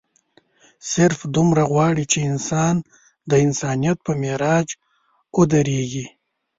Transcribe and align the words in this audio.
صرف 0.91 1.19
دومره 1.35 1.63
غواړي 1.71 2.03
چې 2.11 2.19
انسان 2.31 2.75
د 3.29 3.31
انسانيت 3.45 3.97
پۀ 4.05 4.11
معراج 4.21 4.67
اودريږي 5.37 6.05